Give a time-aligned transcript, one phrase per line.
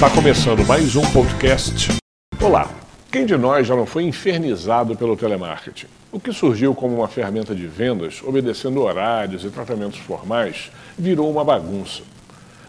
[0.00, 1.98] Está começando mais um podcast.
[2.40, 2.70] Olá!
[3.12, 5.88] Quem de nós já não foi infernizado pelo telemarketing?
[6.10, 11.44] O que surgiu como uma ferramenta de vendas, obedecendo horários e tratamentos formais, virou uma
[11.44, 12.02] bagunça.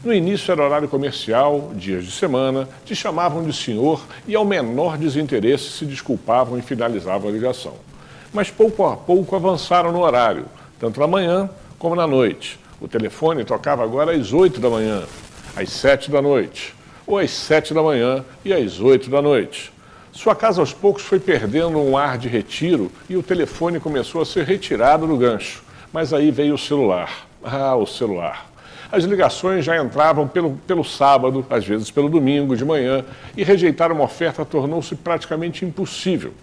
[0.04, 4.98] No início era horário comercial, dias de semana, te chamavam de senhor e, ao menor
[4.98, 7.76] desinteresse, se desculpavam e finalizavam a ligação.
[8.34, 12.60] Mas pouco a pouco avançaram no horário, tanto na manhã como na noite.
[12.82, 15.04] O telefone tocava agora às 8 da manhã,
[15.56, 16.81] às 7 da noite
[17.12, 19.74] ou às sete da manhã e às oito da noite.
[20.14, 24.26] Sua casa aos poucos foi perdendo um ar de retiro e o telefone começou a
[24.26, 25.62] ser retirado do gancho.
[25.92, 27.28] Mas aí veio o celular.
[27.44, 28.50] Ah, o celular.
[28.90, 33.04] As ligações já entravam pelo, pelo sábado, às vezes pelo domingo de manhã,
[33.36, 36.34] e rejeitar uma oferta tornou-se praticamente impossível.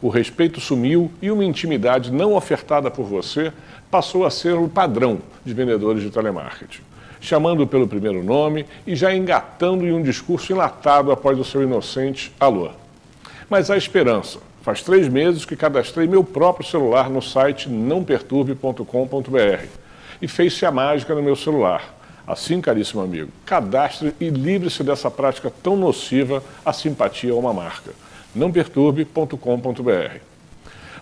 [0.00, 3.52] O respeito sumiu e uma intimidade não ofertada por você
[3.90, 6.91] passou a ser o padrão de vendedores de telemarketing
[7.22, 12.32] chamando pelo primeiro nome e já engatando em um discurso enlatado após o seu inocente
[12.38, 12.70] alô.
[13.48, 14.40] Mas há esperança.
[14.62, 19.66] Faz três meses que cadastrei meu próprio celular no site nãoperturbe.com.br
[20.20, 21.94] e fez-se a mágica no meu celular.
[22.26, 27.92] Assim, caríssimo amigo, cadastre e livre-se dessa prática tão nociva à simpatia a uma marca.
[28.34, 30.18] nãoperturbe.com.br.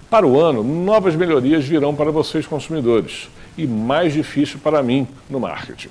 [0.08, 5.38] Para o ano, novas melhorias virão para vocês consumidores e mais difícil para mim no
[5.38, 5.90] marketing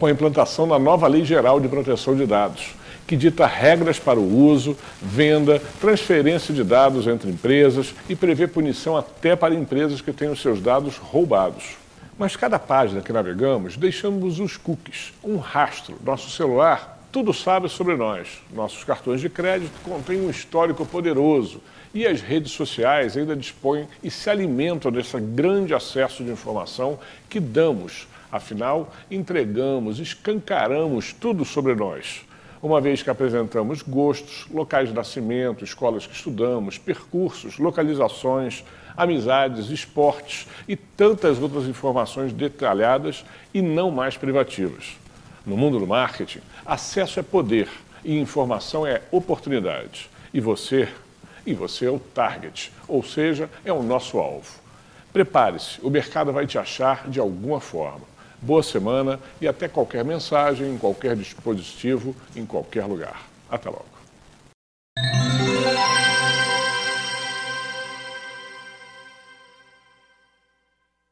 [0.00, 2.74] com a implantação da nova Lei Geral de Proteção de Dados,
[3.06, 8.96] que dita regras para o uso, venda, transferência de dados entre empresas e prevê punição
[8.96, 11.76] até para empresas que tenham seus dados roubados.
[12.18, 15.96] Mas cada página que navegamos, deixamos os cookies, um rastro.
[16.02, 18.42] Nosso celular tudo sabe sobre nós.
[18.52, 21.60] Nossos cartões de crédito contêm um histórico poderoso
[21.92, 27.40] e as redes sociais ainda dispõem e se alimentam desse grande acesso de informação que
[27.40, 32.24] damos Afinal, entregamos, escancaramos tudo sobre nós,
[32.62, 38.62] uma vez que apresentamos gostos, locais de nascimento, escolas que estudamos, percursos, localizações,
[38.96, 44.96] amizades, esportes e tantas outras informações detalhadas e não mais privativas.
[45.44, 47.68] No mundo do marketing, acesso é poder
[48.04, 50.10] e informação é oportunidade.
[50.32, 50.88] E você,
[51.46, 54.60] e você é o target, ou seja, é o nosso alvo.
[55.12, 58.08] Prepare-se, o mercado vai te achar de alguma forma.
[58.40, 63.22] Boa semana e até qualquer mensagem, em qualquer dispositivo, em qualquer lugar.
[63.50, 63.99] Até logo.